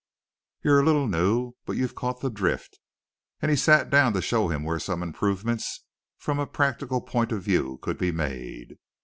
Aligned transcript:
You're 0.63 0.79
a 0.79 0.83
little 0.83 1.07
new, 1.07 1.53
but 1.63 1.77
you've 1.77 1.93
caught 1.93 2.21
the 2.21 2.31
drift." 2.31 2.79
And 3.39 3.51
he 3.51 3.55
sat 3.55 3.91
down 3.91 4.13
to 4.13 4.21
show 4.23 4.47
him 4.47 4.63
where 4.63 4.79
some 4.79 5.03
improvements 5.03 5.83
from 6.17 6.39
a 6.39 6.47
practical 6.47 7.01
point 7.01 7.31
of 7.31 7.43
view 7.43 7.77
could 7.83 7.99
be 7.99 8.11
made. 8.11 8.79